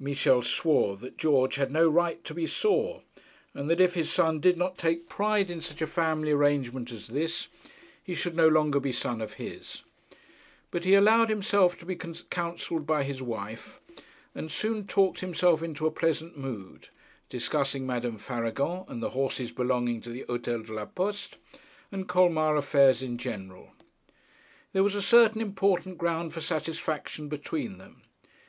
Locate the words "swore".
0.42-0.96